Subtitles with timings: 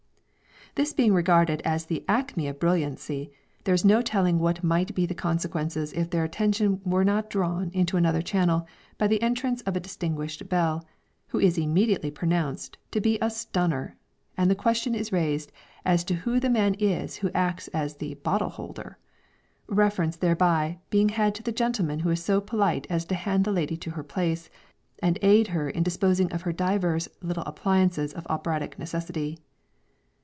[0.75, 3.29] This being regarded as the acme of brilliancy,
[3.65, 7.71] there is no telling what might be the consequences if their attention were not drawn
[7.73, 8.65] into another channel
[8.97, 10.87] by the entrance of a distinguished belle,
[11.27, 13.97] who is immediately pronounced to be a "stunner"
[14.37, 15.51] and the question is raised
[15.83, 18.97] as to who the man is who acts as "bottle holder,"
[19.67, 23.51] reference thereby being had to the gentleman who is so polite as to hand the
[23.51, 24.49] lady to her place,
[24.99, 29.37] and aid her in disposing of her divers little appliances of operatic necessity.